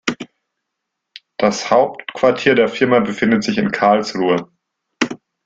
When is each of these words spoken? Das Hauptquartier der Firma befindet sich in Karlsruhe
Das 1.37 1.69
Hauptquartier 1.69 2.55
der 2.55 2.69
Firma 2.69 3.01
befindet 3.01 3.43
sich 3.43 3.59
in 3.59 3.69
Karlsruhe 3.69 4.49